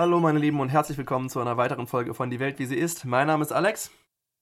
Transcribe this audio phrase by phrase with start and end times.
[0.00, 2.74] Hallo meine Lieben und herzlich willkommen zu einer weiteren Folge von Die Welt, wie sie
[2.74, 3.04] ist.
[3.04, 3.90] Mein Name ist Alex.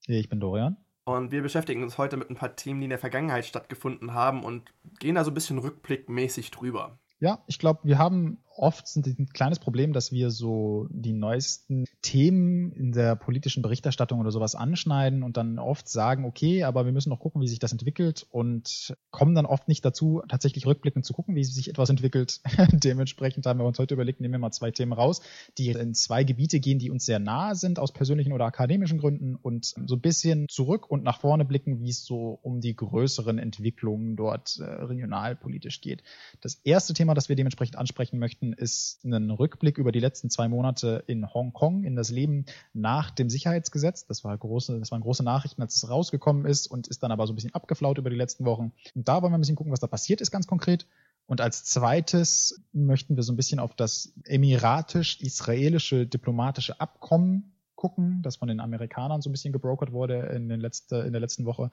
[0.06, 0.76] Ich bin Dorian.
[1.02, 4.44] Und wir beschäftigen uns heute mit ein paar Themen, die in der Vergangenheit stattgefunden haben
[4.44, 7.00] und gehen da so ein bisschen rückblickmäßig drüber.
[7.18, 12.72] Ja, ich glaube, wir haben oft ein kleines Problem, dass wir so die neuesten Themen
[12.72, 17.10] in der politischen Berichterstattung oder sowas anschneiden und dann oft sagen, okay, aber wir müssen
[17.10, 21.12] noch gucken, wie sich das entwickelt und kommen dann oft nicht dazu, tatsächlich rückblickend zu
[21.12, 22.40] gucken, wie sich etwas entwickelt.
[22.72, 25.22] Dementsprechend haben wir uns heute überlegt, nehmen wir mal zwei Themen raus,
[25.56, 29.36] die in zwei Gebiete gehen, die uns sehr nahe sind aus persönlichen oder akademischen Gründen
[29.36, 33.38] und so ein bisschen zurück und nach vorne blicken, wie es so um die größeren
[33.38, 36.02] Entwicklungen dort äh, regionalpolitisch geht.
[36.40, 40.48] Das erste Thema, das wir dementsprechend ansprechen möchten, ist ein Rückblick über die letzten zwei
[40.48, 44.06] Monate in Hongkong, in das Leben nach dem Sicherheitsgesetz.
[44.06, 47.26] Das, war große, das waren große Nachrichten, als es rausgekommen ist und ist dann aber
[47.26, 48.72] so ein bisschen abgeflaut über die letzten Wochen.
[48.94, 50.86] Und da wollen wir ein bisschen gucken, was da passiert ist, ganz konkret.
[51.26, 58.36] Und als zweites möchten wir so ein bisschen auf das emiratisch-israelische diplomatische Abkommen gucken, das
[58.36, 61.70] von den Amerikanern so ein bisschen gebrokert wurde in, den letzte, in der letzten Woche.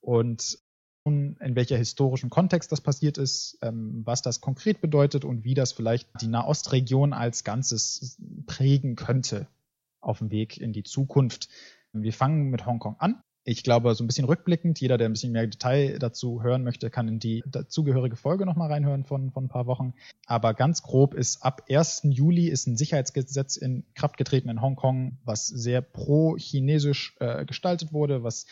[0.00, 0.58] Und
[1.06, 5.72] in welcher historischen Kontext das passiert ist, ähm, was das konkret bedeutet und wie das
[5.72, 9.46] vielleicht die Nahostregion als Ganzes prägen könnte
[10.00, 11.48] auf dem Weg in die Zukunft.
[11.92, 15.30] Wir fangen mit Hongkong an ich glaube, so ein bisschen rückblickend, jeder, der ein bisschen
[15.30, 19.48] mehr Detail dazu hören möchte, kann in die dazugehörige Folge nochmal reinhören von, von ein
[19.48, 19.94] paar Wochen.
[20.26, 22.02] Aber ganz grob ist ab 1.
[22.10, 28.24] Juli ist ein Sicherheitsgesetz in Kraft getreten in Hongkong, was sehr pro-chinesisch äh, gestaltet wurde,
[28.24, 28.46] was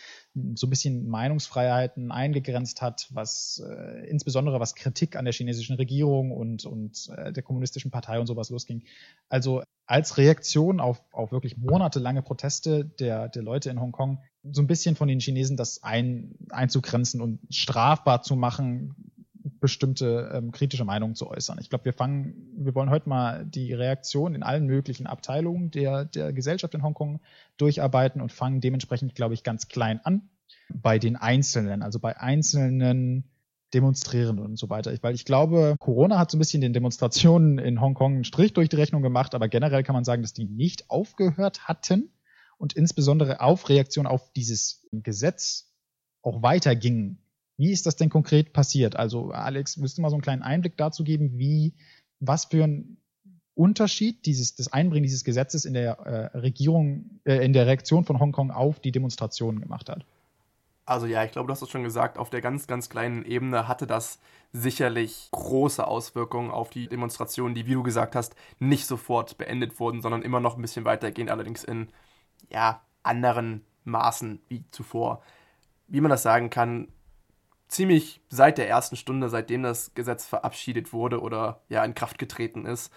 [0.55, 6.33] so ein bisschen Meinungsfreiheiten eingegrenzt hat, was äh, insbesondere was Kritik an der chinesischen Regierung
[6.33, 8.83] und, und äh, der kommunistischen Partei und sowas losging.
[9.29, 14.19] Also als Reaktion auf, auf wirklich monatelange Proteste der, der Leute in Hongkong
[14.51, 19.03] so ein bisschen von den Chinesen das ein, einzugrenzen und strafbar zu machen,
[19.65, 21.56] bestimmte ähm, kritische Meinungen zu äußern.
[21.59, 26.05] Ich glaube, wir fangen, wir wollen heute mal die Reaktion in allen möglichen Abteilungen der,
[26.05, 27.21] der Gesellschaft in Hongkong
[27.56, 30.28] durcharbeiten und fangen dementsprechend, glaube ich, ganz klein an
[30.69, 33.31] bei den Einzelnen, also bei einzelnen
[33.72, 34.94] Demonstrierenden und so weiter.
[35.00, 38.69] Weil ich glaube, Corona hat so ein bisschen den Demonstrationen in Hongkong einen Strich durch
[38.69, 42.12] die Rechnung gemacht, aber generell kann man sagen, dass die nicht aufgehört hatten
[42.59, 45.72] und insbesondere auf Reaktion auf dieses Gesetz
[46.21, 47.24] auch weitergingen.
[47.56, 48.97] Wie ist das denn konkret passiert?
[48.97, 51.75] Also, Alex, willst du mal so einen kleinen Einblick dazu geben, wie,
[52.20, 52.97] was für ein
[53.54, 58.19] Unterschied dieses, das Einbringen dieses Gesetzes in der äh, Regierung, äh, in der Reaktion von
[58.19, 60.04] Hongkong auf die Demonstrationen gemacht hat?
[60.87, 63.69] Also ja, ich glaube, du hast es schon gesagt, auf der ganz, ganz kleinen Ebene
[63.69, 64.19] hatte das
[64.53, 70.03] sicherlich große Auswirkungen auf die Demonstrationen, die, wie du gesagt hast, nicht sofort beendet wurden,
[70.03, 71.88] sondern immer noch ein bisschen weitergehen, allerdings in
[72.50, 75.22] ja, anderen Maßen wie zuvor.
[75.88, 76.88] Wie man das sagen kann,
[77.75, 82.67] ziemlich seit der ersten Stunde, seitdem das Gesetz verabschiedet wurde oder ja in Kraft getreten
[82.67, 82.93] ist,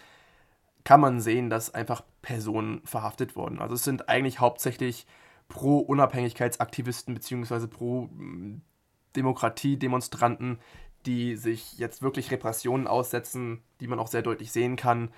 [0.84, 3.60] kann man sehen, dass einfach Personen verhaftet wurden.
[3.60, 5.08] Also es sind eigentlich hauptsächlich
[5.50, 7.66] Pro-Unabhängigkeitsaktivisten bzw.
[7.68, 10.60] Pro-Demokratie-Demonstranten,
[11.06, 15.10] die sich jetzt wirklich Repressionen aussetzen, die man auch sehr deutlich sehen kann.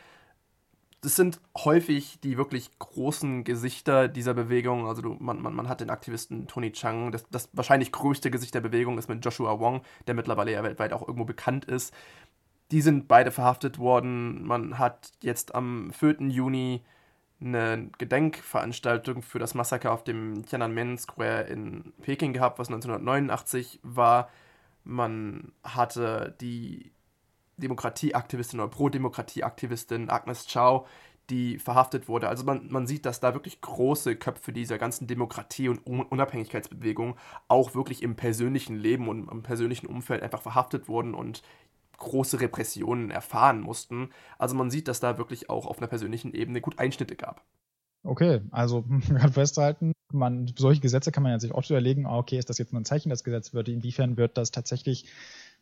[1.01, 4.85] Das sind häufig die wirklich großen Gesichter dieser Bewegung.
[4.87, 7.11] Also du, man, man, man hat den Aktivisten Tony Chang.
[7.11, 10.91] Das, das wahrscheinlich größte Gesicht der Bewegung ist mit Joshua Wong, der mittlerweile ja weltweit
[10.91, 11.93] auch irgendwo bekannt ist.
[12.71, 14.45] Die sind beide verhaftet worden.
[14.45, 16.17] Man hat jetzt am 4.
[16.29, 16.83] Juni
[17.41, 24.29] eine Gedenkveranstaltung für das Massaker auf dem Tiananmen Square in Peking gehabt, was 1989 war.
[24.83, 26.91] Man hatte die
[27.59, 30.87] Demokratieaktivistin oder Pro-Demokratieaktivistin Agnes Chow,
[31.29, 32.27] die verhaftet wurde.
[32.27, 37.75] Also man, man sieht, dass da wirklich große Köpfe dieser ganzen Demokratie- und Unabhängigkeitsbewegung auch
[37.75, 41.43] wirklich im persönlichen Leben und im persönlichen Umfeld einfach verhaftet wurden und
[41.97, 44.09] große Repressionen erfahren mussten.
[44.37, 47.43] Also man sieht, dass da wirklich auch auf einer persönlichen Ebene gut Einschnitte gab.
[48.03, 52.37] Okay, also man kann festhalten, man, solche Gesetze kann man ja sich oft überlegen, okay,
[52.37, 55.05] ist das jetzt nur ein Zeichen, das Gesetz wird, inwiefern wird das tatsächlich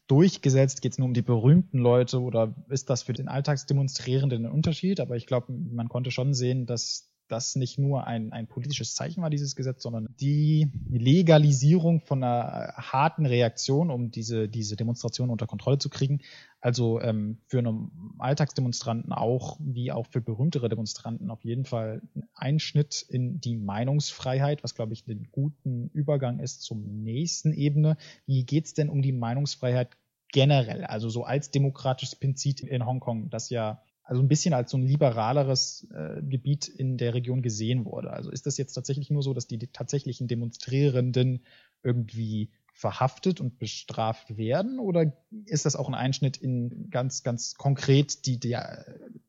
[0.07, 0.81] durchgesetzt?
[0.81, 5.00] Geht es nur um die berühmten Leute oder ist das für den Alltagsdemonstrierenden ein Unterschied?
[5.00, 9.22] Aber ich glaube, man konnte schon sehen, dass das nicht nur ein, ein politisches Zeichen
[9.22, 15.48] war, dieses Gesetz, sondern die Legalisierung von einer harten Reaktion, um diese, diese Demonstration unter
[15.48, 16.22] Kontrolle zu kriegen.
[16.60, 22.28] Also ähm, für einen Alltagsdemonstranten auch, wie auch für berühmtere Demonstranten auf jeden Fall ein
[22.34, 27.98] Einschnitt in die Meinungsfreiheit, was, glaube ich, ein guten Übergang ist zum nächsten Ebene.
[28.26, 29.96] Wie geht's denn um die Meinungsfreiheit
[30.32, 30.86] generell?
[30.86, 34.83] Also so als demokratisches Prinzip in Hongkong, das ja also ein bisschen als so ein
[34.83, 38.12] liberaleres äh, Gebiet in der Region gesehen wurde.
[38.12, 41.44] Also ist das jetzt tatsächlich nur so, dass die tatsächlichen Demonstrierenden
[41.83, 45.12] irgendwie verhaftet und bestraft werden oder
[45.45, 48.56] ist das auch ein Einschnitt in ganz, ganz konkret die, die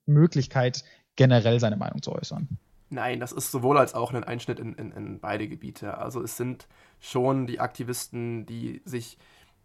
[0.06, 0.84] Möglichkeit,
[1.16, 2.46] generell seine Meinung zu äußern.
[2.90, 5.98] Nein, das ist sowohl als auch ein Einschnitt in, in, in beide Gebiete.
[5.98, 6.68] Also es sind
[7.00, 9.18] schon die Aktivisten, die sich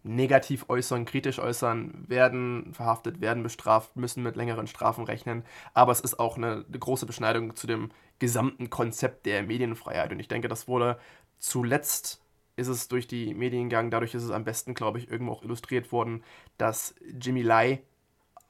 [0.04, 5.44] negativ äußern, kritisch äußern, werden verhaftet, werden bestraft, müssen mit längeren Strafen rechnen.
[5.72, 10.12] Aber es ist auch eine, eine, große Beschneidung zu dem gesamten Konzept der Medienfreiheit.
[10.12, 10.98] Und ich denke, das wurde
[11.38, 12.20] zuletzt
[12.56, 15.42] ist es durch die Medien gegangen, dadurch ist es am besten, glaube ich, irgendwo auch
[15.42, 16.22] illustriert worden,
[16.56, 17.82] dass Jimmy Lai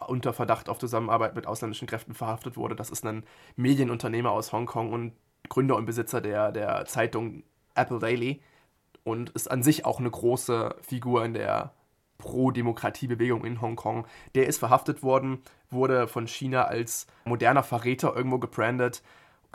[0.07, 2.77] unter Verdacht auf Zusammenarbeit mit ausländischen Kräften verhaftet wurde.
[2.77, 3.25] Das ist ein
[3.57, 5.13] Medienunternehmer aus Hongkong und
[5.49, 8.43] Gründer und Besitzer der, der Zeitung Apple Daily
[9.05, 11.73] und ist an sich auch eine große Figur in der
[12.19, 14.07] Pro-Demokratie-Bewegung in Hongkong.
[14.35, 19.03] Der ist verhaftet worden, wurde von China als moderner Verräter irgendwo gebrandet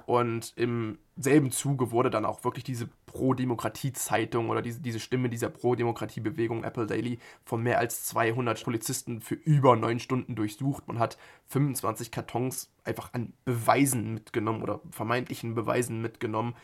[0.05, 5.49] und im selben Zuge wurde dann auch wirklich diese Pro-Demokratie-Zeitung oder diese, diese Stimme dieser
[5.49, 10.87] Pro-Demokratie-Bewegung Apple Daily von mehr als 200 Polizisten für über neun Stunden durchsucht.
[10.87, 11.17] Man hat
[11.47, 16.55] 25 Kartons einfach an Beweisen mitgenommen oder vermeintlichen Beweisen mitgenommen,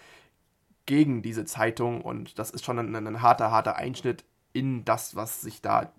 [0.85, 4.23] gegen diese Zeitung und das ist schon ein, ein harter, harter Einschnitt
[4.53, 5.91] in das, was sich da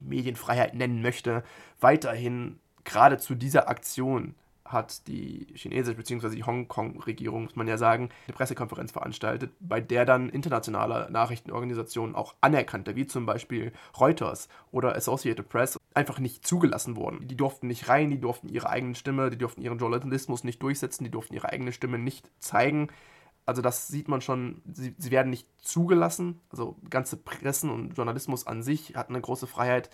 [0.00, 1.42] Medienfreiheit nennen möchte.
[1.80, 4.34] Weiterhin, gerade zu dieser Aktion
[4.64, 6.34] hat die chinesische bzw.
[6.34, 12.34] die Hongkong-Regierung, muss man ja sagen, eine Pressekonferenz veranstaltet, bei der dann internationale Nachrichtenorganisationen auch
[12.40, 17.28] anerkannte, wie zum Beispiel Reuters oder Associated Press, einfach nicht zugelassen wurden.
[17.28, 21.04] Die durften nicht rein, die durften ihre eigene Stimme, die durften ihren Journalismus nicht durchsetzen,
[21.04, 22.88] die durften ihre eigene Stimme nicht zeigen
[23.46, 26.40] also das sieht man schon, sie, sie werden nicht zugelassen.
[26.50, 29.90] Also ganze Pressen und Journalismus an sich hat eine große Freiheit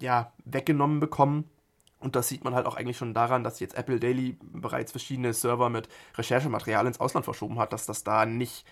[0.00, 1.50] ja, weggenommen bekommen.
[1.98, 5.32] Und das sieht man halt auch eigentlich schon daran, dass jetzt Apple Daily bereits verschiedene
[5.32, 8.66] Server mit Recherchematerial ins Ausland verschoben hat, dass das da nicht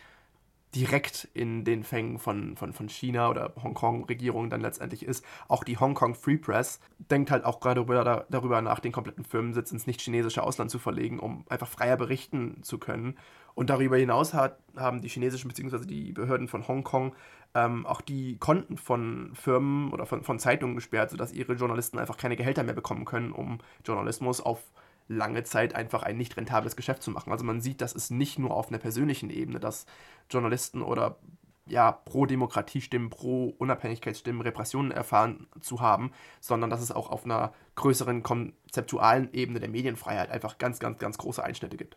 [0.75, 5.25] direkt in den Fängen von, von, von China oder Hongkong-Regierung dann letztendlich ist.
[5.49, 7.85] Auch die Hongkong Free Press denkt halt auch gerade
[8.31, 12.79] darüber nach, den kompletten Firmensitz ins nicht-chinesische Ausland zu verlegen, um einfach freier berichten zu
[12.79, 13.17] können.
[13.55, 15.87] Und darüber hinaus hat, haben die chinesischen bzw.
[15.87, 17.15] die Behörden von Hongkong
[17.55, 22.17] ähm, auch die Konten von Firmen oder von, von Zeitungen gesperrt, sodass ihre Journalisten einfach
[22.17, 24.61] keine Gehälter mehr bekommen können, um Journalismus auf
[25.09, 27.31] lange Zeit einfach ein nicht rentables Geschäft zu machen.
[27.31, 29.87] Also man sieht, das ist nicht nur auf einer persönlichen Ebene, dass
[30.31, 31.19] Journalisten oder
[31.67, 37.55] ja, pro Demokratiestimmen, pro Unabhängigkeitsstimmen Repressionen erfahren zu haben, sondern dass es auch auf einer
[37.77, 41.97] größeren konzeptualen Ebene der Medienfreiheit einfach ganz, ganz, ganz große Einschnitte gibt.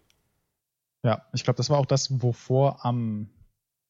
[1.04, 3.30] Ja, ich glaube, das war auch das, wovor am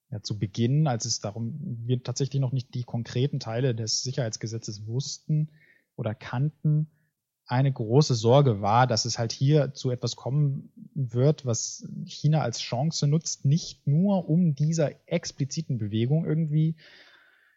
[0.10, 4.88] ja, zu Beginn, als es darum, wir tatsächlich noch nicht die konkreten Teile des Sicherheitsgesetzes
[4.88, 5.52] wussten
[5.96, 6.90] oder kannten,
[7.48, 12.60] eine große Sorge war, dass es halt hier zu etwas kommen wird, was China als
[12.60, 16.76] Chance nutzt, nicht nur um dieser expliziten Bewegung irgendwie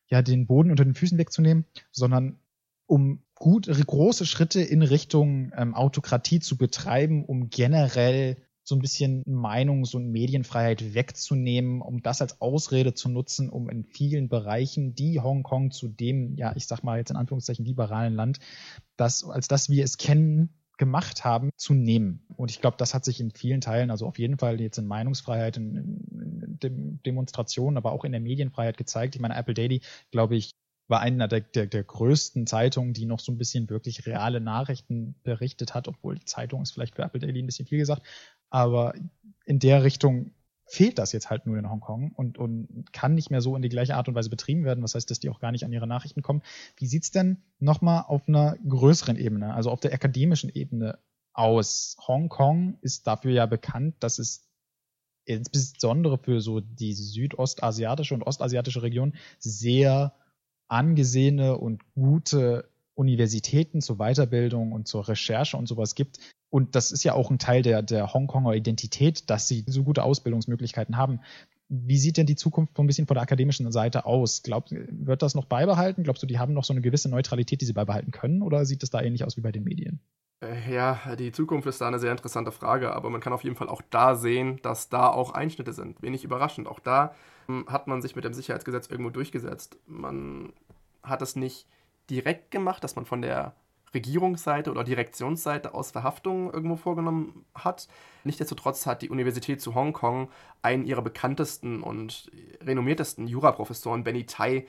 [0.06, 2.38] ja den Boden unter den Füßen wegzunehmen, sondern
[2.86, 9.22] um gut große Schritte in Richtung ähm, Autokratie zu betreiben, um generell so ein bisschen
[9.24, 15.20] Meinungs- und Medienfreiheit wegzunehmen, um das als Ausrede zu nutzen, um in vielen Bereichen, die
[15.20, 18.38] Hongkong zu dem, ja, ich sag mal jetzt in Anführungszeichen liberalen Land,
[18.96, 22.26] das, als das wir es kennen, gemacht haben, zu nehmen.
[22.36, 24.86] Und ich glaube, das hat sich in vielen Teilen, also auf jeden Fall jetzt in
[24.86, 29.14] Meinungsfreiheit, in, in, in Demonstrationen, aber auch in der Medienfreiheit gezeigt.
[29.14, 30.52] Ich meine, Apple Daily, glaube ich,
[30.88, 35.14] war einer der, der, der größten Zeitungen, die noch so ein bisschen wirklich reale Nachrichten
[35.22, 38.02] berichtet hat, obwohl die Zeitung ist vielleicht für Apple Daily ein bisschen viel gesagt,
[38.50, 38.94] aber
[39.44, 40.32] in der Richtung
[40.66, 43.68] fehlt das jetzt halt nur in Hongkong und, und kann nicht mehr so in die
[43.68, 44.84] gleiche Art und Weise betrieben werden.
[44.84, 46.42] Was heißt, dass die auch gar nicht an ihre Nachrichten kommen.
[46.76, 50.98] Wie sieht's denn nochmal auf einer größeren Ebene, also auf der akademischen Ebene
[51.32, 51.96] aus?
[52.06, 54.46] Hongkong ist dafür ja bekannt, dass es
[55.24, 60.14] insbesondere für so die südostasiatische und ostasiatische Region sehr
[60.68, 66.18] angesehene und gute Universitäten zur Weiterbildung und zur Recherche und sowas gibt,
[66.50, 70.02] und das ist ja auch ein Teil der, der Hongkonger Identität, dass sie so gute
[70.02, 71.20] Ausbildungsmöglichkeiten haben.
[71.68, 74.42] Wie sieht denn die Zukunft so ein bisschen von der akademischen Seite aus?
[74.42, 76.02] Glaubst, wird das noch beibehalten?
[76.02, 78.42] Glaubst du, die haben noch so eine gewisse Neutralität, die sie beibehalten können?
[78.42, 80.00] Oder sieht es da ähnlich aus wie bei den Medien?
[80.40, 83.54] Äh, ja, die Zukunft ist da eine sehr interessante Frage, aber man kann auf jeden
[83.54, 86.02] Fall auch da sehen, dass da auch Einschnitte sind.
[86.02, 86.66] Wenig überraschend.
[86.66, 87.14] Auch da
[87.46, 89.78] hm, hat man sich mit dem Sicherheitsgesetz irgendwo durchgesetzt.
[89.86, 90.52] Man
[91.04, 91.68] hat es nicht
[92.10, 93.54] direkt gemacht, dass man von der
[93.94, 97.88] Regierungsseite oder Direktionsseite aus Verhaftungen irgendwo vorgenommen hat.
[98.24, 100.30] Nichtsdestotrotz hat die Universität zu Hongkong
[100.62, 104.66] einen ihrer bekanntesten und renommiertesten Juraprofessoren, Benny Tai,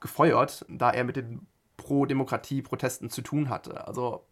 [0.00, 1.46] gefeuert, da er mit den
[1.76, 3.86] Pro-Demokratie-Protesten zu tun hatte.
[3.86, 4.24] Also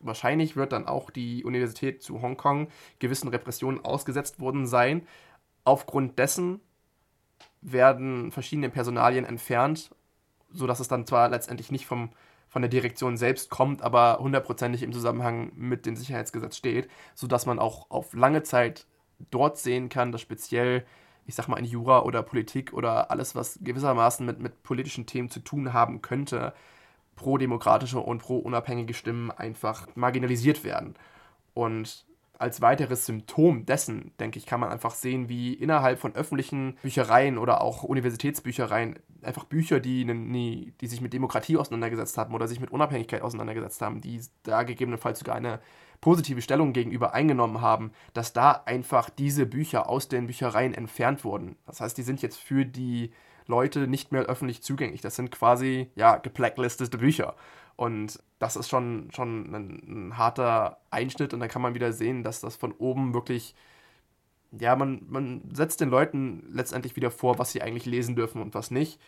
[0.00, 2.68] wahrscheinlich wird dann auch die Universität zu Hongkong
[2.98, 5.06] gewissen Repressionen ausgesetzt worden sein.
[5.64, 6.60] Aufgrund dessen
[7.60, 9.90] werden verschiedene Personalien entfernt,
[10.56, 12.10] sodass es dann zwar letztendlich nicht vom
[12.48, 17.58] von der Direktion selbst kommt, aber hundertprozentig im Zusammenhang mit dem Sicherheitsgesetz steht, sodass man
[17.58, 18.86] auch auf lange Zeit
[19.30, 20.86] dort sehen kann, dass speziell,
[21.26, 25.28] ich sag mal, in Jura oder Politik oder alles, was gewissermaßen mit, mit politischen Themen
[25.28, 26.54] zu tun haben könnte,
[27.16, 30.94] pro-demokratische und pro-unabhängige Stimmen einfach marginalisiert werden.
[31.54, 32.06] Und
[32.38, 37.38] als weiteres Symptom dessen, denke ich, kann man einfach sehen, wie innerhalb von öffentlichen Büchereien
[37.38, 42.60] oder auch Universitätsbüchereien einfach Bücher, die, nie, die sich mit Demokratie auseinandergesetzt haben oder sich
[42.60, 45.60] mit Unabhängigkeit auseinandergesetzt haben, die da gegebenenfalls sogar eine
[46.00, 51.56] positive Stellung gegenüber eingenommen haben, dass da einfach diese Bücher aus den Büchereien entfernt wurden.
[51.66, 53.12] Das heißt, die sind jetzt für die
[53.46, 55.00] Leute nicht mehr öffentlich zugänglich.
[55.00, 57.34] Das sind quasi, ja, geblacklistete Bücher.
[57.76, 62.22] Und das ist schon, schon ein, ein, harter Einschnitt und dann kann man wieder sehen,
[62.22, 63.54] dass das von oben wirklich,
[64.52, 68.54] ja, man, man setzt den Leuten letztendlich wieder vor, was sie eigentlich lesen dürfen und
[68.54, 68.98] was nicht.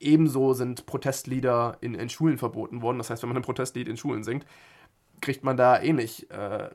[0.00, 2.98] Ebenso sind Protestlieder in, in Schulen verboten worden.
[2.98, 4.46] Das heißt, wenn man ein Protestlied in Schulen singt,
[5.20, 6.70] kriegt man da ähnlich äh,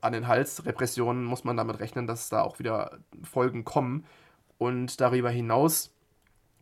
[0.00, 0.64] an den Hals.
[0.64, 4.04] Repressionen muss man damit rechnen, dass da auch wieder Folgen kommen.
[4.58, 5.95] Und darüber hinaus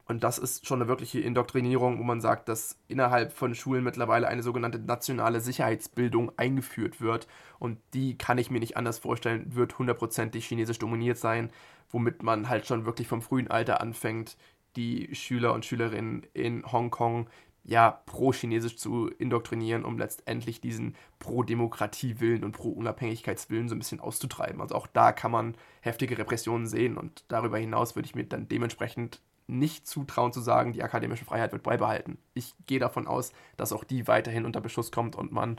[0.07, 4.29] und das ist schon eine wirkliche Indoktrinierung, wo man sagt, dass innerhalb von Schulen mittlerweile
[4.29, 7.27] eine sogenannte nationale Sicherheitsbildung eingeführt wird.
[7.59, 11.51] Und die kann ich mir nicht anders vorstellen, wird hundertprozentig chinesisch dominiert sein,
[11.91, 14.37] womit man halt schon wirklich vom frühen Alter anfängt,
[14.77, 17.31] die Schüler und Schülerinnen in Hongkong
[17.63, 24.61] ja pro-chinesisch zu indoktrinieren, um letztendlich diesen Pro-Demokratie-Willen und Pro-Unabhängigkeitswillen so ein bisschen auszutreiben.
[24.61, 28.49] Also auch da kann man heftige Repressionen sehen und darüber hinaus würde ich mir dann
[28.49, 32.19] dementsprechend nicht zutrauen zu sagen, die akademische Freiheit wird beibehalten.
[32.35, 35.59] Ich gehe davon aus, dass auch die weiterhin unter Beschuss kommt und man,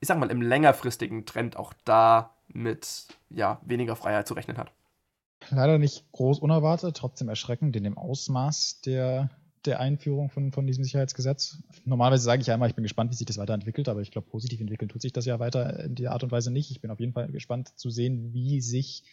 [0.00, 4.72] ich sag mal, im längerfristigen Trend auch da mit ja, weniger Freiheit zu rechnen hat.
[5.50, 9.30] Leider nicht groß unerwartet, trotzdem erschreckend in dem Ausmaß der,
[9.64, 11.58] der Einführung von, von diesem Sicherheitsgesetz.
[11.84, 14.28] Normalerweise sage ich ja immer, ich bin gespannt, wie sich das weiterentwickelt, aber ich glaube,
[14.28, 16.70] positiv entwickeln tut sich das ja weiter in der Art und Weise nicht.
[16.70, 19.04] Ich bin auf jeden Fall gespannt zu sehen, wie sich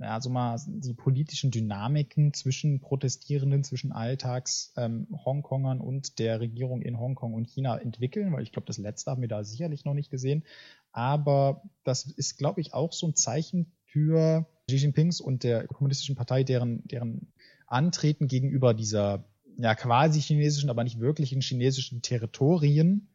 [0.00, 7.34] also mal die politischen Dynamiken zwischen Protestierenden, zwischen Alltags ähm, und der Regierung in Hongkong
[7.34, 10.44] und China entwickeln, weil ich glaube, das letzte haben wir da sicherlich noch nicht gesehen.
[10.92, 16.16] Aber das ist, glaube ich, auch so ein Zeichen für Xi Jinpings und der kommunistischen
[16.16, 17.32] Partei, deren, deren
[17.66, 19.24] Antreten gegenüber dieser
[19.58, 23.08] ja quasi chinesischen, aber nicht wirklichen chinesischen Territorien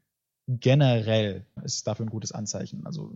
[0.48, 2.86] generell ist dafür ein gutes Anzeichen.
[2.86, 3.12] Also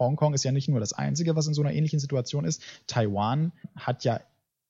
[0.00, 2.62] Hongkong ist ja nicht nur das Einzige, was in so einer ähnlichen Situation ist.
[2.86, 4.20] Taiwan hat ja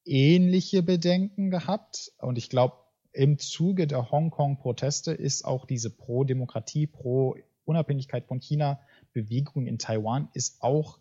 [0.04, 2.74] ähnliche Bedenken gehabt und ich glaube,
[3.12, 8.80] im Zuge der Hongkong-Proteste ist auch diese Pro-Demokratie, Pro-Unabhängigkeit von China
[9.12, 10.98] Bewegung in Taiwan ist auch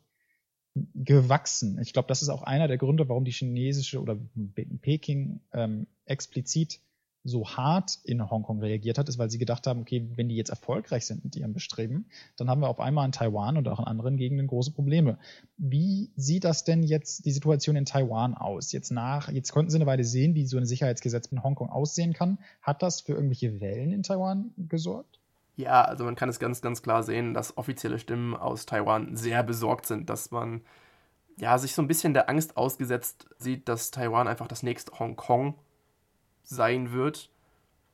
[0.95, 1.79] gewachsen.
[1.81, 4.17] Ich glaube, das ist auch einer der Gründe, warum die chinesische oder
[4.81, 6.79] Peking ähm, explizit
[7.29, 10.49] so hart in Hongkong reagiert hat, ist, weil sie gedacht haben, okay, wenn die jetzt
[10.49, 13.85] erfolgreich sind mit ihrem Bestreben, dann haben wir auf einmal in Taiwan und auch in
[13.85, 15.17] anderen Gegenden große Probleme.
[15.57, 18.71] Wie sieht das denn jetzt die Situation in Taiwan aus?
[18.71, 22.13] Jetzt nach, jetzt konnten sie eine Weile sehen, wie so ein Sicherheitsgesetz in Hongkong aussehen
[22.13, 22.39] kann.
[22.61, 25.19] Hat das für irgendwelche Wellen in Taiwan gesorgt?
[25.55, 29.43] Ja, also man kann es ganz, ganz klar sehen, dass offizielle Stimmen aus Taiwan sehr
[29.43, 30.61] besorgt sind, dass man
[31.37, 35.55] ja sich so ein bisschen der Angst ausgesetzt sieht, dass Taiwan einfach das nächste Hongkong
[36.49, 37.29] sein wird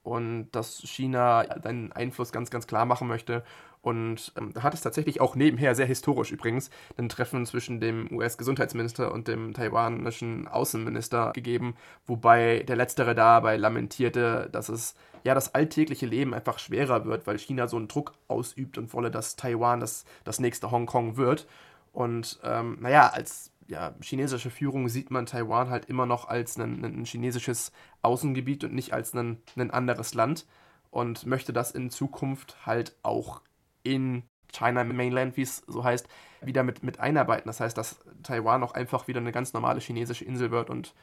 [0.04, 3.44] und dass China seinen Einfluss ganz, ganz klar machen möchte.
[3.82, 8.12] Und ähm, da hat es tatsächlich auch nebenher, sehr historisch übrigens, ein Treffen zwischen dem
[8.12, 11.76] US-Gesundheitsminister und dem taiwanischen Außenminister gegeben,
[12.08, 17.38] wobei der Letztere dabei lamentierte, dass es ja das alltägliche Leben einfach schwerer wird, weil
[17.38, 21.48] China so einen Druck ausübt und wolle, dass Taiwan das, das nächste Hongkong wird.
[21.94, 26.84] Und ähm, naja, als ja, chinesische Führung sieht man Taiwan halt immer noch als ein,
[26.84, 30.46] ein chinesisches Außengebiet und nicht als ein, ein anderes Land
[30.92, 33.42] und möchte das in Zukunft halt auch
[33.84, 36.08] in China Mainland, wie es so heißt,
[36.42, 37.48] wieder mit, mit einarbeiten.
[37.48, 40.94] Das heißt, dass Taiwan auch einfach wieder eine ganz normale chinesische Insel wird und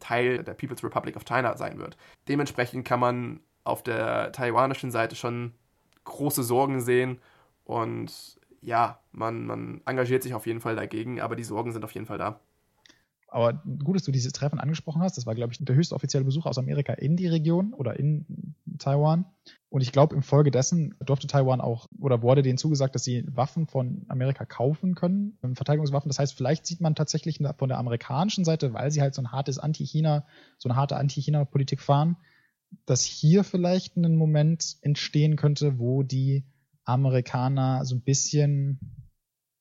[0.00, 1.96] Teil der People's Republic of China sein wird.
[2.28, 5.52] Dementsprechend kann man auf der taiwanischen Seite schon
[6.04, 7.20] große Sorgen sehen
[7.64, 11.92] und ja, man, man engagiert sich auf jeden Fall dagegen, aber die Sorgen sind auf
[11.92, 12.40] jeden Fall da.
[13.28, 15.16] Aber gut, dass du dieses Treffen angesprochen hast.
[15.16, 18.54] Das war, glaube ich, der höchste offizielle Besuch aus Amerika in die Region oder in
[18.78, 19.26] Taiwan.
[19.68, 24.04] Und ich glaube, infolgedessen durfte Taiwan auch oder wurde denen zugesagt, dass sie Waffen von
[24.08, 26.08] Amerika kaufen können, ähm, Verteidigungswaffen.
[26.08, 29.32] Das heißt, vielleicht sieht man tatsächlich von der amerikanischen Seite, weil sie halt so ein
[29.32, 30.24] hartes Anti-China,
[30.56, 32.16] so eine harte Anti-China-Politik fahren,
[32.86, 36.44] dass hier vielleicht ein Moment entstehen könnte, wo die
[36.86, 38.80] Amerikaner so ein bisschen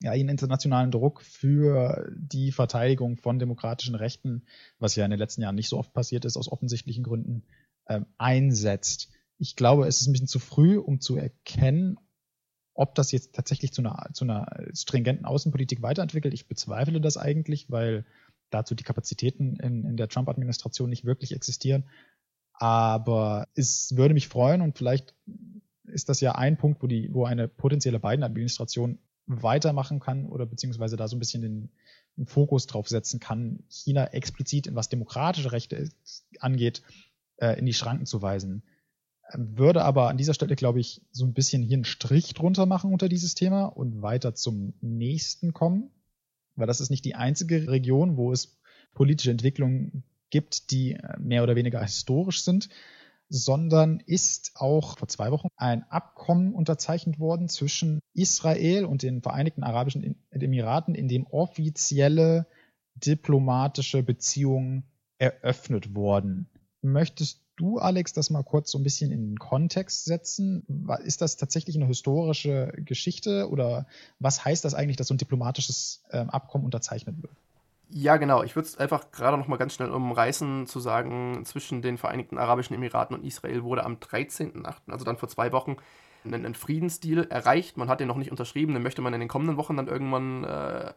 [0.01, 4.45] ja, ihren internationalen Druck für die Verteidigung von demokratischen Rechten,
[4.77, 7.43] was ja in den letzten Jahren nicht so oft passiert ist, aus offensichtlichen Gründen,
[7.87, 9.09] ähm, einsetzt.
[9.37, 11.97] Ich glaube, es ist ein bisschen zu früh, um zu erkennen,
[12.73, 16.33] ob das jetzt tatsächlich zu einer, zu einer stringenten Außenpolitik weiterentwickelt.
[16.33, 18.05] Ich bezweifle das eigentlich, weil
[18.49, 21.85] dazu die Kapazitäten in, in der Trump-Administration nicht wirklich existieren.
[22.53, 25.13] Aber es würde mich freuen und vielleicht
[25.87, 30.97] ist das ja ein Punkt, wo die, wo eine potenzielle Biden-Administration weitermachen kann oder beziehungsweise
[30.97, 31.69] da so ein bisschen den,
[32.17, 35.89] den, Fokus drauf setzen kann, China explizit, was demokratische Rechte
[36.39, 36.83] angeht,
[37.37, 38.63] äh, in die Schranken zu weisen.
[39.33, 42.93] Würde aber an dieser Stelle, glaube ich, so ein bisschen hier einen Strich drunter machen
[42.93, 45.89] unter dieses Thema und weiter zum nächsten kommen,
[46.55, 48.59] weil das ist nicht die einzige Region, wo es
[48.93, 52.69] politische Entwicklungen gibt, die äh, mehr oder weniger historisch sind,
[53.29, 59.63] sondern ist auch vor zwei Wochen ein Abkommen unterzeichnet worden zwischen Israel und den Vereinigten
[59.63, 62.47] Arabischen Emiraten, in dem offizielle
[62.95, 64.83] diplomatische Beziehungen
[65.17, 66.47] eröffnet wurden.
[66.81, 70.87] Möchtest du, Alex, das mal kurz so ein bisschen in den Kontext setzen?
[71.03, 73.87] Ist das tatsächlich eine historische Geschichte oder
[74.19, 77.35] was heißt das eigentlich, dass so ein diplomatisches ähm, Abkommen unterzeichnet wird?
[77.89, 78.43] Ja, genau.
[78.43, 82.37] Ich würde es einfach gerade noch mal ganz schnell umreißen, zu sagen, zwischen den Vereinigten
[82.37, 85.77] Arabischen Emiraten und Israel wurde am 13.8., also dann vor zwei Wochen,
[86.25, 87.77] ein, ein Friedensdeal erreicht.
[87.77, 90.43] Man hat den noch nicht unterschrieben, den möchte man in den kommenden Wochen dann irgendwann
[90.43, 90.93] äh,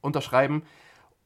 [0.00, 0.64] unterschreiben.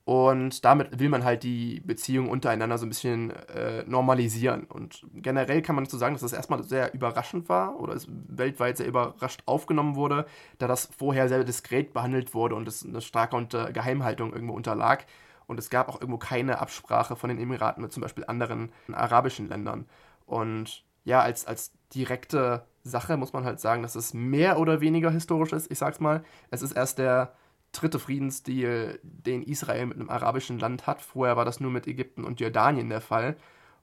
[0.06, 4.62] Und damit will man halt die Beziehung untereinander so ein bisschen äh, normalisieren.
[4.62, 8.76] Und generell kann man dazu sagen, dass das erstmal sehr überraschend war oder es weltweit
[8.76, 10.26] sehr überrascht aufgenommen wurde,
[10.58, 15.06] da das vorher sehr diskret behandelt wurde und es eine starke unter Geheimhaltung irgendwo unterlag.
[15.48, 19.48] Und es gab auch irgendwo keine Absprache von den Emiraten mit zum Beispiel anderen arabischen
[19.48, 19.86] Ländern.
[20.24, 25.10] Und ja, als, als direkte Sache muss man halt sagen, dass es mehr oder weniger
[25.10, 25.68] historisch ist.
[25.68, 26.22] Ich sag's mal,
[26.52, 27.32] es ist erst der
[27.80, 31.02] dritte Friedensdeal, den Israel mit einem arabischen Land hat.
[31.02, 33.36] Vorher war das nur mit Ägypten und Jordanien der Fall.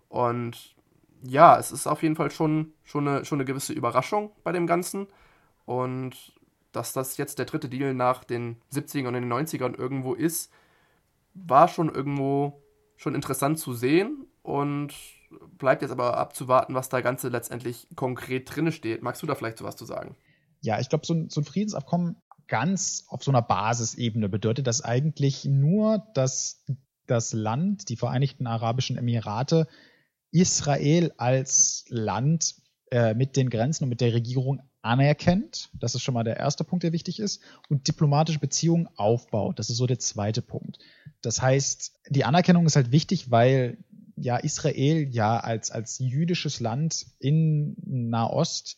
[0.10, 0.76] Und
[1.24, 4.68] ja, es ist auf jeden Fall schon, schon, eine, schon eine gewisse Überraschung bei dem
[4.68, 5.08] Ganzen.
[5.66, 6.34] Und
[6.72, 10.52] dass das jetzt der dritte Deal nach den 70ern und den 90ern irgendwo ist,
[11.34, 12.62] war schon irgendwo
[12.98, 14.94] schon interessant zu sehen und
[15.58, 19.02] bleibt jetzt aber abzuwarten, was da Ganze letztendlich konkret drin steht.
[19.02, 20.16] Magst du da vielleicht so was zu sagen?
[20.62, 25.46] Ja, ich glaube, so, so ein Friedensabkommen ganz auf so einer Basisebene bedeutet das eigentlich
[25.46, 26.64] nur, dass
[27.08, 29.68] das Land, die Vereinigten Arabischen Emirate,
[30.32, 32.56] Israel als Land
[32.92, 35.70] äh, mit den Grenzen und mit der Regierung anerkennt.
[35.74, 37.42] Das ist schon mal der erste Punkt, der wichtig ist.
[37.70, 39.60] Und diplomatische Beziehungen aufbaut.
[39.60, 40.80] Das ist so der zweite Punkt.
[41.22, 43.78] Das heißt, die Anerkennung ist halt wichtig, weil
[44.16, 48.78] ja Israel ja als, als jüdisches Land in Nahost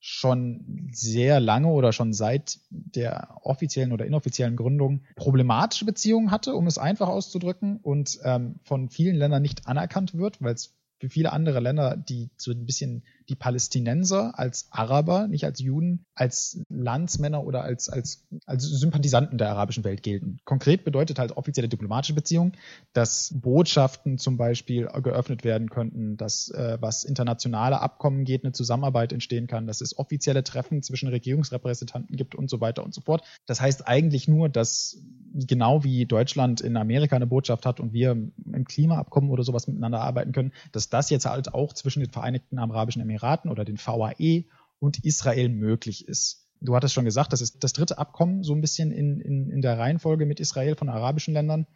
[0.00, 6.66] schon sehr lange oder schon seit der offiziellen oder inoffiziellen Gründung problematische Beziehungen hatte, um
[6.66, 11.32] es einfach auszudrücken, und ähm, von vielen Ländern nicht anerkannt wird, weil es für viele
[11.32, 17.44] andere Länder, die so ein bisschen die Palästinenser als Araber, nicht als Juden, als Landsmänner
[17.44, 20.38] oder als, als, als Sympathisanten der arabischen Welt gelten.
[20.44, 22.52] Konkret bedeutet halt offizielle diplomatische Beziehungen,
[22.92, 29.12] dass Botschaften zum Beispiel geöffnet werden könnten, dass äh, was internationale Abkommen geht, eine Zusammenarbeit
[29.12, 33.22] entstehen kann, dass es offizielle Treffen zwischen Regierungsrepräsentanten gibt und so weiter und so fort.
[33.46, 34.98] Das heißt eigentlich nur, dass
[35.32, 40.00] genau wie Deutschland in Amerika eine Botschaft hat und wir im Klimaabkommen oder sowas miteinander
[40.00, 43.78] arbeiten können, dass das jetzt halt auch zwischen den Vereinigten Arabischen Emiraten Emiraten oder den
[43.78, 44.44] VAE
[44.78, 46.46] und Israel möglich ist.
[46.60, 49.62] Du hattest schon gesagt, das ist das dritte Abkommen so ein bisschen in, in, in
[49.62, 51.66] der Reihenfolge mit Israel von arabischen Ländern.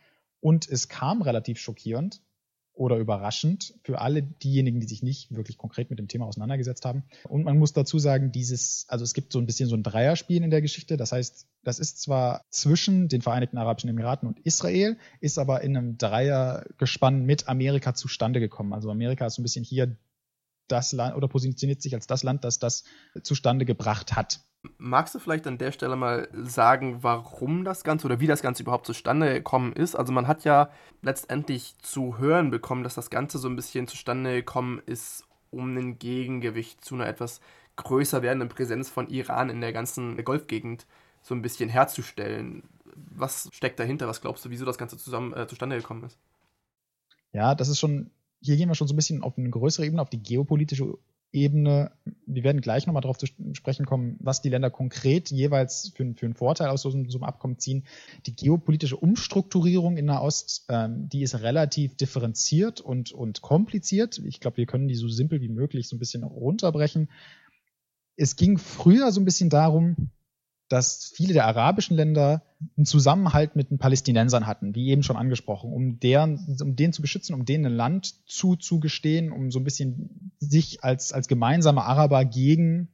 [0.40, 2.20] Und es kam relativ schockierend
[2.74, 7.04] oder überraschend für alle diejenigen, die sich nicht wirklich konkret mit dem Thema auseinandergesetzt haben.
[7.28, 10.42] Und man muss dazu sagen, dieses, also es gibt so ein bisschen so ein Dreierspiel
[10.42, 10.96] in der Geschichte.
[10.96, 15.76] Das heißt, das ist zwar zwischen den Vereinigten Arabischen Emiraten und Israel, ist aber in
[15.76, 18.74] einem Dreiergespann mit Amerika zustande gekommen.
[18.74, 19.96] Also Amerika ist so ein bisschen hier
[20.68, 22.84] das Land oder positioniert sich als das Land, das das
[23.22, 24.40] zustande gebracht hat.
[24.78, 28.62] Magst du vielleicht an der Stelle mal sagen, warum das Ganze oder wie das Ganze
[28.62, 29.94] überhaupt zustande gekommen ist?
[29.94, 30.70] Also man hat ja
[31.02, 35.98] letztendlich zu hören bekommen, dass das Ganze so ein bisschen zustande gekommen ist, um ein
[35.98, 37.40] Gegengewicht zu einer etwas
[37.76, 40.86] größer werdenden Präsenz von Iran in der ganzen Golfgegend
[41.22, 42.62] so ein bisschen herzustellen.
[42.94, 44.08] Was steckt dahinter?
[44.08, 46.18] Was glaubst du, wieso das Ganze zusammen äh, zustande gekommen ist?
[47.32, 48.10] Ja, das ist schon
[48.44, 50.98] hier gehen wir schon so ein bisschen auf eine größere Ebene, auf die geopolitische
[51.32, 51.92] Ebene.
[52.26, 56.26] Wir werden gleich nochmal darauf zu sprechen kommen, was die Länder konkret jeweils für, für
[56.26, 57.84] einen Vorteil aus so, so, einem Abkommen ziehen.
[58.26, 64.20] Die geopolitische Umstrukturierung in Nahost, ähm, die ist relativ differenziert und, und kompliziert.
[64.26, 67.10] Ich glaube, wir können die so simpel wie möglich so ein bisschen runterbrechen.
[68.16, 70.10] Es ging früher so ein bisschen darum,
[70.68, 72.42] dass viele der arabischen Länder
[72.76, 77.02] einen Zusammenhalt mit den Palästinensern hatten, wie eben schon angesprochen, um deren, um den zu
[77.02, 82.24] beschützen, um denen ein Land zuzugestehen, um so ein bisschen sich als, als gemeinsame Araber
[82.24, 82.88] gegen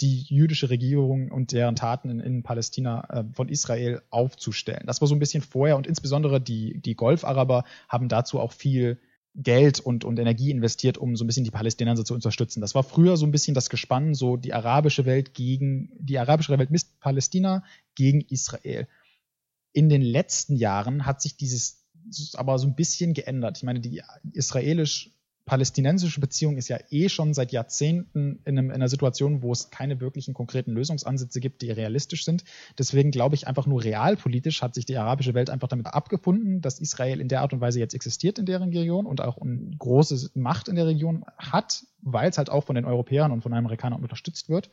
[0.00, 4.84] die jüdische Regierung und deren Taten in, in Palästina äh, von Israel aufzustellen.
[4.86, 8.98] Das war so ein bisschen vorher und insbesondere die, die Golfaraber haben dazu auch viel
[9.34, 12.60] Geld und, und Energie investiert, um so ein bisschen die Palästinenser zu unterstützen.
[12.60, 16.56] Das war früher so ein bisschen das Gespann, so die arabische Welt gegen, die arabische
[16.58, 17.64] Welt misst Palästina
[17.94, 18.88] gegen Israel.
[19.72, 21.80] In den letzten Jahren hat sich dieses
[22.34, 23.58] aber so ein bisschen geändert.
[23.58, 25.10] Ich meine, die israelisch
[25.50, 29.68] palästinensische Beziehung ist ja eh schon seit Jahrzehnten in, einem, in, einer Situation, wo es
[29.70, 32.44] keine wirklichen konkreten Lösungsansätze gibt, die realistisch sind.
[32.78, 36.78] Deswegen glaube ich einfach nur realpolitisch hat sich die arabische Welt einfach damit abgefunden, dass
[36.78, 40.30] Israel in der Art und Weise jetzt existiert in der Region und auch eine große
[40.34, 43.58] Macht in der Region hat, weil es halt auch von den Europäern und von den
[43.58, 44.70] Amerikanern unterstützt wird.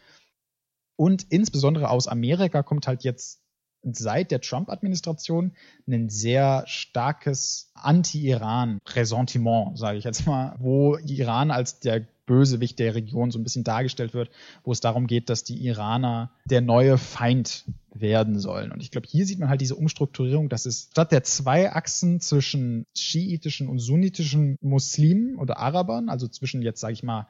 [0.95, 3.41] Und insbesondere aus Amerika kommt halt jetzt
[3.83, 5.53] seit der Trump-Administration
[5.87, 13.31] ein sehr starkes Anti-Iran-Ressentiment, sage ich jetzt mal, wo Iran als der Bösewicht der Region
[13.31, 14.29] so ein bisschen dargestellt wird,
[14.63, 17.63] wo es darum geht, dass die Iraner der neue Feind
[17.93, 18.71] werden sollen.
[18.71, 22.19] Und ich glaube, hier sieht man halt diese Umstrukturierung, dass es statt der zwei Achsen
[22.19, 27.27] zwischen schiitischen und sunnitischen Muslimen oder Arabern, also zwischen jetzt, sage ich mal,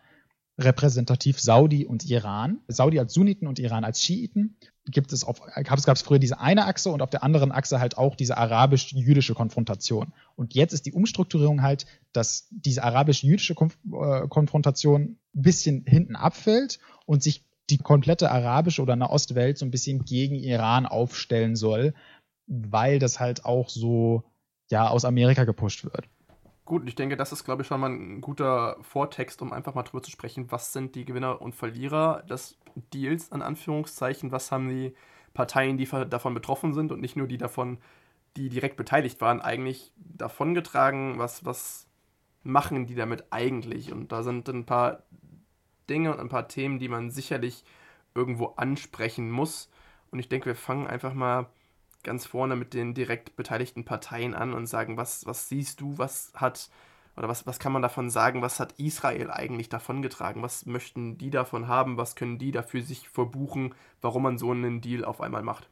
[0.57, 2.59] repräsentativ Saudi und Iran.
[2.67, 4.57] Saudi als Sunniten und Iran als Schiiten.
[4.89, 7.97] Gibt es auf, gab es, früher diese eine Achse und auf der anderen Achse halt
[7.97, 10.13] auch diese arabisch-jüdische Konfrontation.
[10.35, 16.15] Und jetzt ist die Umstrukturierung halt, dass diese arabisch-jüdische Konf äh, Konfrontation ein bisschen hinten
[16.15, 21.93] abfällt und sich die komplette arabische oder Nahostwelt so ein bisschen gegen Iran aufstellen soll,
[22.47, 24.23] weil das halt auch so
[24.69, 26.07] ja aus Amerika gepusht wird.
[26.67, 29.83] Gut, ich denke, das ist, glaube ich, schon mal ein guter Vortext, um einfach mal
[29.83, 32.57] drüber zu sprechen, was sind die Gewinner und Verlierer des
[32.93, 34.93] Deals, an Anführungszeichen, was haben die
[35.33, 37.77] Parteien, die davon betroffen sind und nicht nur die davon,
[38.35, 41.87] die direkt beteiligt waren, eigentlich davongetragen, was, was
[42.43, 43.93] machen die damit eigentlich?
[43.93, 45.03] Und da sind ein paar
[45.89, 47.63] Dinge und ein paar Themen, die man sicherlich
[48.13, 49.69] irgendwo ansprechen muss.
[50.11, 51.47] Und ich denke, wir fangen einfach mal
[52.07, 56.31] ganz vorne mit den direkt beteiligten Parteien an und sagen, was, was siehst du, was
[56.33, 56.69] hat
[57.17, 61.31] oder was, was kann man davon sagen, was hat Israel eigentlich davongetragen, was möchten die
[61.31, 65.41] davon haben, was können die dafür sich verbuchen, warum man so einen Deal auf einmal
[65.41, 65.67] macht.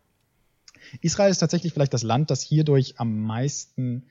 [1.01, 4.07] Israel ist tatsächlich vielleicht das Land, das hierdurch am meisten,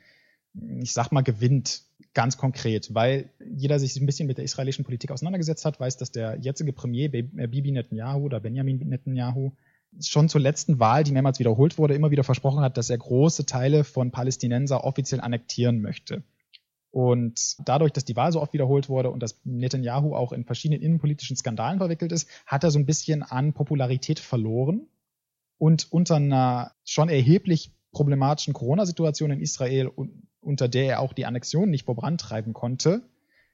[0.54, 1.82] ich sag mal, gewinnt,
[2.14, 6.12] ganz konkret, weil jeder sich ein bisschen mit der israelischen Politik auseinandergesetzt hat, weiß, dass
[6.12, 9.52] der jetzige Premier Bibi Netanyahu oder Benjamin Netanyahu
[10.00, 13.46] schon zur letzten Wahl, die mehrmals wiederholt wurde, immer wieder versprochen hat, dass er große
[13.46, 16.22] Teile von Palästinenser offiziell annektieren möchte.
[16.90, 20.80] Und dadurch, dass die Wahl so oft wiederholt wurde und dass Netanyahu auch in verschiedenen
[20.80, 24.86] innenpolitischen Skandalen verwickelt ist, hat er so ein bisschen an Popularität verloren.
[25.58, 29.90] Und unter einer schon erheblich problematischen Corona-Situation in Israel,
[30.40, 33.02] unter der er auch die Annexion nicht vorantreiben konnte,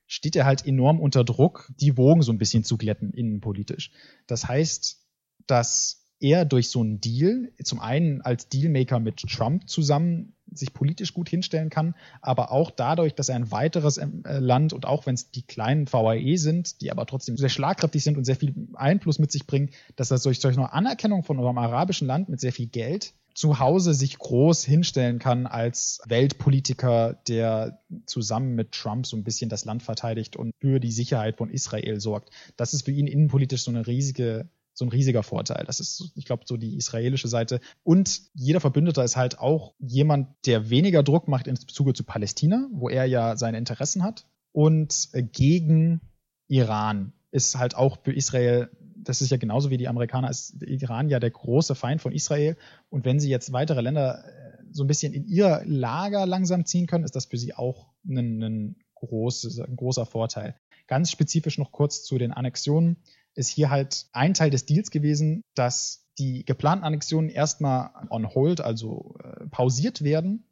[0.06, 3.90] steht er halt enorm unter Druck, die Wogen so ein bisschen zu glätten innenpolitisch.
[4.26, 5.00] Das heißt,
[5.46, 11.14] dass er durch so einen Deal, zum einen als Dealmaker mit Trump zusammen sich politisch
[11.14, 15.06] gut hinstellen kann, aber auch dadurch, dass er ein weiteres ähm, äh, Land und auch
[15.06, 18.54] wenn es die kleinen VAE sind, die aber trotzdem sehr schlagkräftig sind und sehr viel
[18.74, 22.52] Einfluss mit sich bringen, dass er durch solche Anerkennung von unserem arabischen Land mit sehr
[22.52, 29.16] viel Geld zu Hause sich groß hinstellen kann als Weltpolitiker, der zusammen mit Trump so
[29.16, 32.30] ein bisschen das Land verteidigt und für die Sicherheit von Israel sorgt.
[32.56, 35.64] Das ist für ihn innenpolitisch so eine riesige so ein riesiger Vorteil.
[35.66, 37.60] Das ist, ich glaube, so die israelische Seite.
[37.82, 42.68] Und jeder Verbündeter ist halt auch jemand, der weniger Druck macht in Bezug zu Palästina,
[42.72, 44.26] wo er ja seine Interessen hat.
[44.52, 46.00] Und äh, gegen
[46.48, 51.08] Iran ist halt auch für Israel, das ist ja genauso wie die Amerikaner, ist Iran
[51.08, 52.56] ja der große Feind von Israel.
[52.88, 56.86] Und wenn sie jetzt weitere Länder äh, so ein bisschen in ihr Lager langsam ziehen
[56.86, 60.54] können, ist das für sie auch ein, ein, großes, ein großer Vorteil.
[60.86, 62.96] Ganz spezifisch noch kurz zu den Annexionen
[63.34, 68.60] ist hier halt ein Teil des Deals gewesen, dass die geplanten Annexionen erstmal on hold,
[68.60, 70.44] also äh, pausiert werden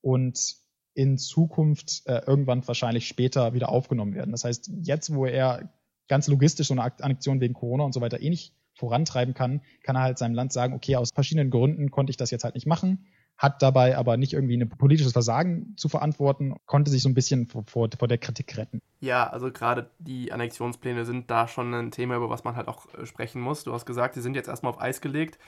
[0.00, 0.56] und
[0.94, 4.32] in Zukunft äh, irgendwann wahrscheinlich später wieder aufgenommen werden.
[4.32, 5.72] Das heißt, jetzt, wo er
[6.08, 9.96] ganz logistisch so eine Annexion wegen Corona und so weiter eh nicht vorantreiben kann, kann
[9.96, 12.66] er halt seinem Land sagen, okay, aus verschiedenen Gründen konnte ich das jetzt halt nicht
[12.66, 17.14] machen hat dabei aber nicht irgendwie ein politisches Versagen zu verantworten, konnte sich so ein
[17.14, 18.80] bisschen vor, vor, der Kritik retten.
[19.00, 22.86] Ja, also gerade die Annexionspläne sind da schon ein Thema, über was man halt auch
[22.94, 23.64] äh, sprechen muss.
[23.64, 25.38] Du hast gesagt, sie sind jetzt erstmal auf Eis gelegt.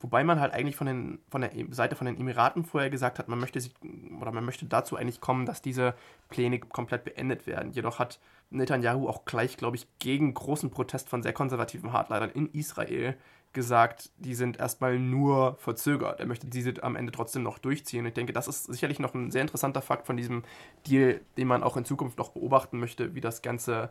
[0.00, 3.28] Wobei man halt eigentlich von, den, von der Seite von den Emiraten vorher gesagt hat,
[3.28, 3.72] man möchte sich
[4.20, 5.94] oder man möchte dazu eigentlich kommen, dass diese
[6.28, 7.70] Pläne komplett beendet werden.
[7.70, 8.18] Jedoch hat
[8.52, 13.16] Netanyahu auch gleich, glaube ich, gegen großen Protest von sehr konservativen Hardlinern in Israel
[13.52, 16.20] gesagt, die sind erstmal nur verzögert.
[16.20, 18.06] Er möchte diese am Ende trotzdem noch durchziehen.
[18.06, 20.42] Ich denke, das ist sicherlich noch ein sehr interessanter Fakt von diesem
[20.86, 23.90] Deal, den man auch in Zukunft noch beobachten möchte, wie das Ganze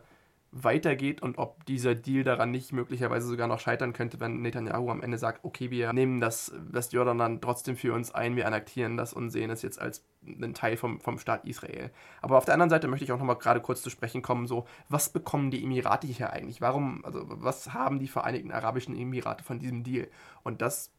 [0.52, 5.02] weitergeht und ob dieser Deal daran nicht möglicherweise sogar noch scheitern könnte, wenn Netanyahu am
[5.02, 9.14] Ende sagt, okay, wir nehmen das Westjordan dann trotzdem für uns ein, wir annektieren das
[9.14, 11.90] und sehen es jetzt als einen Teil vom, vom Staat Israel.
[12.20, 14.66] Aber auf der anderen Seite möchte ich auch nochmal gerade kurz zu sprechen kommen, so,
[14.90, 16.60] was bekommen die Emirate hier eigentlich?
[16.60, 20.08] Warum, also was haben die Vereinigten Arabischen Emirate von diesem Deal?
[20.42, 20.92] Und das,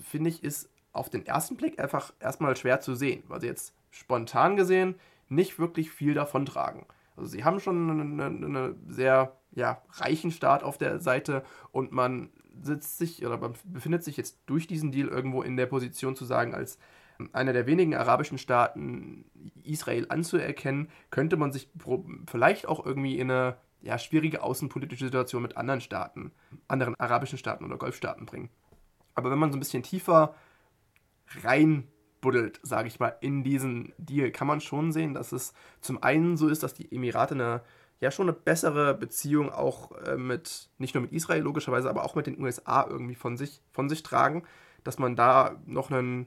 [0.00, 3.74] finde ich, ist auf den ersten Blick einfach erstmal schwer zu sehen, weil sie jetzt
[3.90, 4.94] spontan gesehen
[5.28, 6.86] nicht wirklich viel davon tragen.
[7.16, 12.30] Also sie haben schon einen eine sehr ja, reichen Start auf der Seite und man
[12.62, 16.24] sitzt sich oder man befindet sich jetzt durch diesen Deal irgendwo in der Position zu
[16.24, 16.78] sagen, als
[17.32, 19.24] einer der wenigen arabischen Staaten
[19.62, 21.70] Israel anzuerkennen, könnte man sich
[22.26, 26.32] vielleicht auch irgendwie in eine ja, schwierige außenpolitische Situation mit anderen Staaten,
[26.68, 28.48] anderen arabischen Staaten oder Golfstaaten bringen.
[29.14, 30.34] Aber wenn man so ein bisschen tiefer
[31.42, 31.88] rein
[32.22, 36.38] buddelt, sage ich mal, in diesen Deal, kann man schon sehen, dass es zum einen
[36.38, 37.60] so ist, dass die Emirate eine
[38.02, 42.16] ja schon eine bessere Beziehung auch äh, mit, nicht nur mit Israel logischerweise, aber auch
[42.16, 44.42] mit den USA irgendwie von sich, von sich tragen,
[44.82, 46.26] dass man da noch einen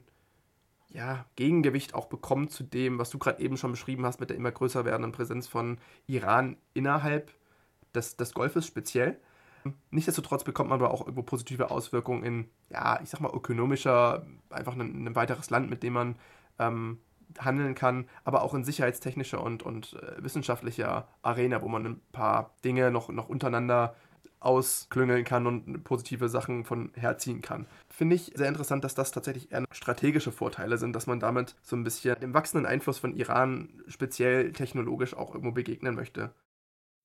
[0.88, 4.38] ja, Gegengewicht auch bekommt zu dem, was du gerade eben schon beschrieben hast, mit der
[4.38, 7.30] immer größer werdenden Präsenz von Iran innerhalb
[7.94, 9.20] des, des Golfes speziell.
[9.90, 14.74] Nichtsdestotrotz bekommt man aber auch irgendwo positive Auswirkungen in, ja, ich sag mal, ökonomischer, einfach
[14.74, 16.16] ein, ein weiteres Land, mit dem man
[16.58, 16.98] ähm,
[17.38, 22.54] handeln kann, aber auch in sicherheitstechnischer und, und äh, wissenschaftlicher Arena, wo man ein paar
[22.64, 23.94] Dinge noch, noch untereinander
[24.40, 27.66] ausklüngeln kann und positive Sachen von herziehen kann.
[27.88, 31.74] Finde ich sehr interessant, dass das tatsächlich eher strategische Vorteile sind, dass man damit so
[31.74, 36.30] ein bisschen dem wachsenden Einfluss von Iran speziell technologisch auch irgendwo begegnen möchte.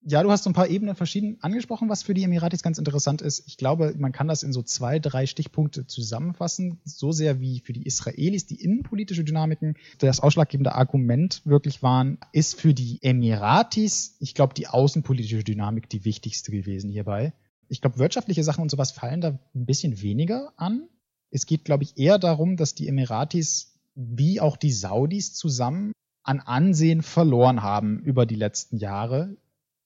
[0.04, 3.22] Ja, du hast so ein paar Ebenen verschieden angesprochen, was für die Emiratis ganz interessant
[3.22, 3.44] ist.
[3.46, 6.80] Ich glaube, man kann das in so zwei, drei Stichpunkte zusammenfassen.
[6.84, 12.60] So sehr wie für die Israelis die innenpolitische Dynamiken das ausschlaggebende Argument wirklich waren, ist
[12.60, 17.32] für die Emiratis, ich glaube, die außenpolitische Dynamik die wichtigste gewesen hierbei.
[17.68, 20.88] Ich glaube, wirtschaftliche Sachen und sowas fallen da ein bisschen weniger an.
[21.30, 25.92] Es geht, glaube ich, eher darum, dass die Emiratis wie auch die Saudis zusammen
[26.24, 29.36] an Ansehen verloren haben über die letzten Jahre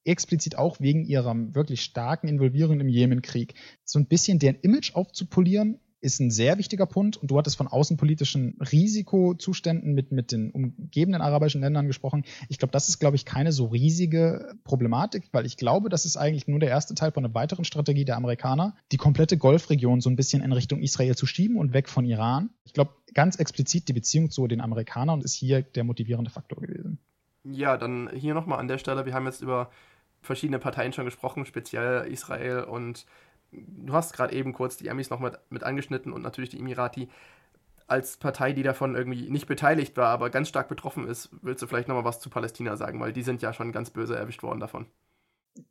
[0.07, 3.55] explizit auch wegen ihrer wirklich starken Involvierung im Jemenkrieg.
[3.85, 7.16] So ein bisschen deren Image aufzupolieren, ist ein sehr wichtiger Punkt.
[7.16, 12.25] Und du hattest von außenpolitischen Risikozuständen mit, mit den umgebenden arabischen Ländern gesprochen.
[12.49, 16.16] Ich glaube, das ist, glaube ich, keine so riesige Problematik, weil ich glaube, das ist
[16.16, 20.11] eigentlich nur der erste Teil von einer weiteren Strategie der Amerikaner, die komplette Golfregion so
[20.11, 22.51] ein bisschen in Richtung Israel zu schieben und weg von Iran.
[22.64, 26.99] Ich glaube, ganz explizit die Beziehung zu den Amerikanern ist hier der motivierende Faktor gewesen.
[27.45, 29.71] Ja, dann hier nochmal an der Stelle, wir haben jetzt über
[30.27, 33.07] verschiedene Parteien schon gesprochen, speziell Israel und
[33.53, 37.09] du hast gerade eben kurz die Amis noch mit, mit angeschnitten und natürlich die Emirati.
[37.89, 41.69] Als Partei, die davon irgendwie nicht beteiligt war, aber ganz stark betroffen ist, willst du
[41.69, 44.59] vielleicht nochmal was zu Palästina sagen, weil die sind ja schon ganz böse erwischt worden
[44.59, 44.87] davon.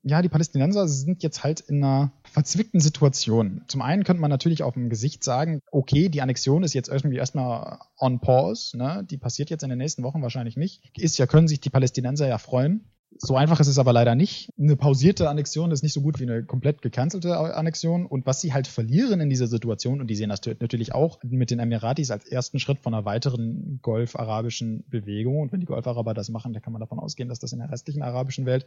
[0.01, 3.63] Ja, die Palästinenser sind jetzt halt in einer verzwickten Situation.
[3.67, 7.17] Zum einen könnte man natürlich auf dem Gesicht sagen, okay, die Annexion ist jetzt irgendwie
[7.17, 9.05] erstmal on pause, ne?
[9.07, 10.81] die passiert jetzt in den nächsten Wochen wahrscheinlich nicht.
[10.97, 12.89] Ist ja, können sich die Palästinenser ja freuen.
[13.17, 14.49] So einfach ist es aber leider nicht.
[14.59, 18.05] Eine pausierte Annexion ist nicht so gut wie eine komplett gecancelte Annexion.
[18.05, 21.49] Und was sie halt verlieren in dieser Situation, und die sehen das natürlich auch mit
[21.49, 25.39] den Emiratis als ersten Schritt von einer weiteren golf-arabischen Bewegung.
[25.39, 27.71] Und wenn die Golf-Araber das machen, dann kann man davon ausgehen, dass das in der
[27.71, 28.65] restlichen arabischen Welt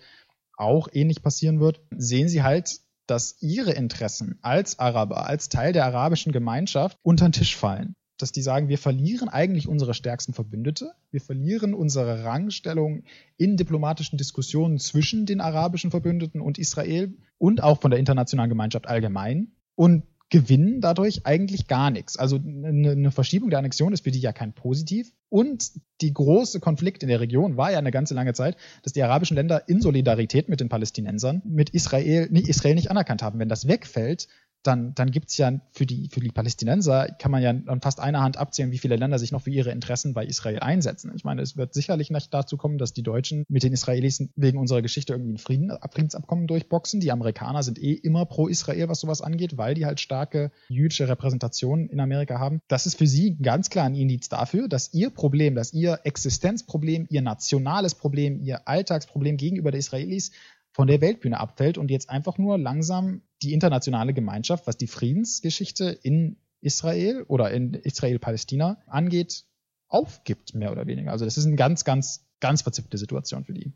[0.57, 1.83] auch ähnlich passieren wird.
[1.97, 7.33] Sehen sie halt, dass ihre Interessen als Araber, als Teil der arabischen Gemeinschaft unter den
[7.33, 13.05] Tisch fallen dass die sagen, wir verlieren eigentlich unsere stärksten Verbündete, wir verlieren unsere Rangstellung
[13.37, 18.89] in diplomatischen Diskussionen zwischen den arabischen Verbündeten und Israel und auch von der internationalen Gemeinschaft
[18.89, 22.19] allgemein und gewinnen dadurch eigentlich gar nichts.
[22.19, 25.13] Also eine, Verschiebung der Annexion ist für die ja kein Positiv.
[25.31, 29.03] Und die große Konflikt in der Region war ja eine ganze lange Zeit, dass die
[29.03, 33.39] arabischen Länder in Solidarität mit den Palästinensern mit Israel, Israel nicht anerkannt haben.
[33.39, 34.29] Wenn das wegfällt,
[34.63, 38.01] dann, dann gibt es ja für die, für die Palästinenser, kann man ja an fast
[38.01, 41.13] einer Hand abzählen, wie viele Länder sich noch für ihre Interessen bei Israel einsetzen.
[41.15, 44.59] Ich meine, es wird sicherlich nicht dazu kommen, dass die Deutschen mit den Israelis wegen
[44.59, 47.01] unserer Geschichte irgendwie ein Frieden, Friedensabkommen durchboxen.
[47.01, 51.09] Die Amerikaner sind eh immer pro Israel, was sowas angeht, weil die halt starke jüdische
[51.09, 52.61] Repräsentationen in Amerika haben.
[52.69, 57.07] Das ist für sie ganz klar ein Indiz dafür, dass ihr Problem, dass ihr Existenzproblem,
[57.11, 60.33] ihr nationales Problem, ihr Alltagsproblem gegenüber der Israelis
[60.79, 65.87] von der Weltbühne abfällt und jetzt einfach nur langsam die internationale Gemeinschaft, was die Friedensgeschichte
[66.05, 69.43] in Israel oder in Israel-Palästina angeht,
[69.89, 71.11] aufgibt, mehr oder weniger.
[71.11, 73.73] Also das ist eine ganz, ganz, ganz verzwickte Situation für die.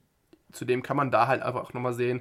[0.53, 2.21] Zudem kann man da halt einfach nochmal sehen,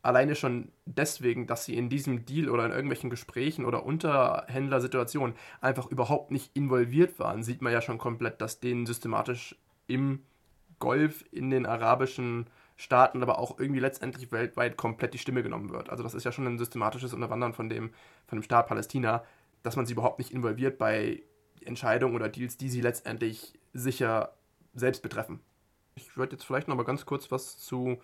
[0.00, 5.90] alleine schon deswegen, dass sie in diesem Deal oder in irgendwelchen Gesprächen oder Unterhändlersituationen einfach
[5.90, 9.54] überhaupt nicht involviert waren, sieht man ja schon komplett, dass denen systematisch
[9.86, 10.20] im
[10.78, 15.90] Golf, in den arabischen Staaten, aber auch irgendwie letztendlich weltweit komplett die Stimme genommen wird.
[15.90, 17.90] Also das ist ja schon ein systematisches Unterwandern von dem,
[18.26, 19.24] von dem Staat Palästina,
[19.62, 21.22] dass man sie überhaupt nicht involviert bei
[21.64, 24.34] Entscheidungen oder Deals, die sie letztendlich sicher
[24.74, 25.40] selbst betreffen.
[25.94, 28.00] Ich würde jetzt vielleicht noch mal ganz kurz was zu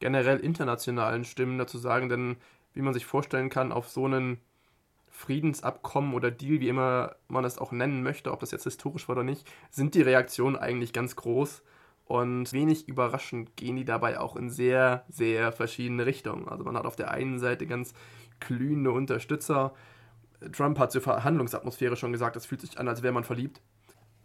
[0.00, 2.36] generell internationalen Stimmen dazu sagen, denn
[2.74, 4.40] wie man sich vorstellen kann, auf so einen
[5.10, 9.16] Friedensabkommen oder Deal, wie immer man es auch nennen möchte, ob das jetzt historisch war
[9.16, 11.62] oder nicht, sind die Reaktionen eigentlich ganz groß.
[12.10, 16.48] Und wenig überraschend gehen die dabei auch in sehr, sehr verschiedene Richtungen.
[16.48, 17.94] Also man hat auf der einen Seite ganz
[18.40, 19.74] glühende Unterstützer.
[20.50, 23.60] Trump hat zur Verhandlungsatmosphäre schon gesagt, es fühlt sich an, als wäre man verliebt.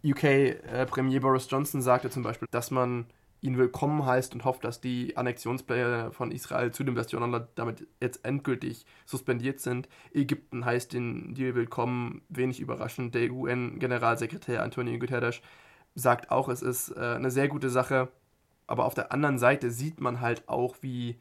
[0.04, 3.06] UK-Premier äh, Boris Johnson sagte zum Beispiel, dass man
[3.40, 8.24] ihn willkommen heißt und hofft, dass die Annexionspläne von Israel zu dem Westjordanland damit jetzt
[8.24, 9.88] endgültig suspendiert sind.
[10.12, 13.14] Ägypten heißt den Deal willkommen, wenig überraschend.
[13.14, 15.40] Der UN-Generalsekretär Antonio Guterres
[15.96, 18.08] sagt auch, es ist äh, eine sehr gute Sache.
[18.68, 21.18] Aber auf der anderen Seite sieht man halt auch, wie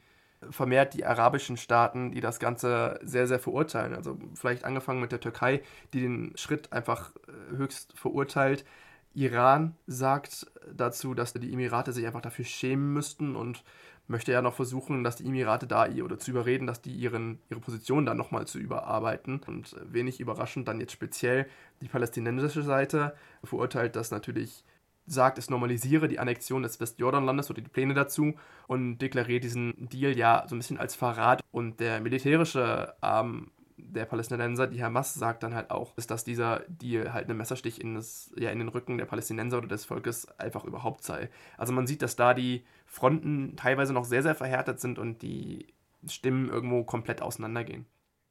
[0.51, 3.95] vermehrt die arabischen Staaten, die das Ganze sehr, sehr verurteilen.
[3.95, 5.61] Also vielleicht angefangen mit der Türkei,
[5.93, 8.65] die den Schritt einfach äh, höchst verurteilt.
[9.13, 13.63] Iran sagt dazu, dass die Emirate sich einfach dafür schämen müssten und
[14.07, 17.59] möchte ja noch versuchen, dass die Emirate da oder zu überreden, dass die ihren, ihre
[17.59, 19.41] Position dann nochmal zu überarbeiten.
[19.47, 21.47] Und wenig überraschend dann jetzt speziell
[21.81, 24.63] die palästinensische Seite verurteilt das natürlich
[25.07, 28.33] sagt, es normalisiere die Annexion des Westjordanlandes oder die Pläne dazu
[28.67, 31.43] und deklariert diesen Deal ja so ein bisschen als Verrat.
[31.51, 33.51] Und der militärische Arm
[33.95, 37.81] der Palästinenser, die Hamas sagt dann halt auch, ist, dass dieser Deal halt ein Messerstich
[37.81, 41.29] in, das, ja, in den Rücken der Palästinenser oder des Volkes einfach überhaupt sei.
[41.57, 45.67] Also man sieht, dass da die Fronten teilweise noch sehr, sehr verhärtet sind und die
[46.07, 47.85] Stimmen irgendwo komplett auseinandergehen.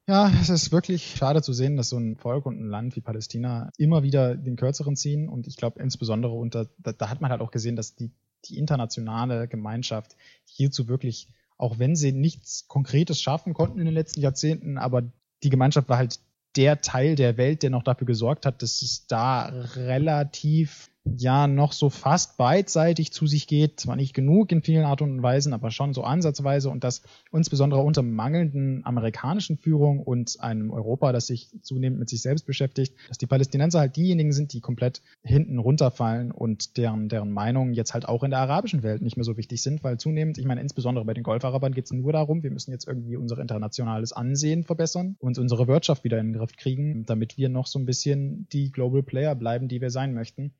[0.06, 3.00] Ja, es ist wirklich schade zu sehen, dass so ein Volk und ein Land wie
[3.00, 5.28] Palästina immer wieder den Kürzeren ziehen.
[5.30, 8.10] Und ich glaube insbesondere unter, da, da, hat man halt auch gesehen, dass die,
[8.44, 14.20] die internationale Gemeinschaft hierzu wirklich, auch wenn sie nichts Konkretes schaffen konnten in den letzten
[14.20, 15.04] Jahrzehnten, aber
[15.42, 16.20] die Gemeinschaft war halt
[16.56, 21.72] der Teil der Welt, der noch dafür gesorgt hat, dass es da relativ ja noch
[21.72, 23.80] so fast beidseitig zu sich geht.
[23.80, 27.82] Zwar nicht genug in vielen Art und Weisen, aber schon so ansatzweise und das insbesondere
[27.82, 33.18] unter mangelnden amerikanischen Führung und einem Europa, das sich zunehmend mit sich selbst beschäftigt, dass
[33.18, 38.08] die Palästinenser halt diejenigen sind, die komplett hinten runterfallen und deren, deren Meinungen jetzt halt
[38.08, 41.04] auch in der arabischen Welt nicht mehr so wichtig sind, weil zunehmend, ich meine, insbesondere
[41.04, 45.16] bei den Golfarabern geht es nur darum, wir müssen jetzt irgendwie unser internationales Ansehen verbessern
[45.18, 48.72] und unsere Wirtschaft wieder in den Griff kriegen, damit wir noch so ein bisschen die
[48.72, 50.52] Global Player bleiben, die wir sein möchten.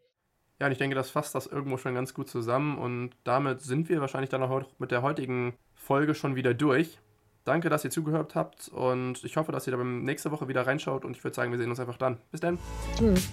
[0.65, 3.91] Ja, und ich denke, das fasst das irgendwo schon ganz gut zusammen und damit sind
[3.91, 7.01] wir wahrscheinlich dann auch mit der heutigen Folge schon wieder durch.
[7.45, 11.05] Danke, dass ihr zugehört habt und ich hoffe, dass ihr da nächste Woche wieder reinschaut
[11.05, 12.17] und ich würde sagen, wir sehen uns einfach dann.
[12.31, 12.57] Bis dann.
[12.97, 13.31] Tschüss.